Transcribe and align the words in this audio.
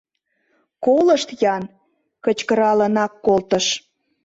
Колышт-ян!— 0.85 1.63
кычкыралынак 2.23 3.11
колтыш. 3.25 3.65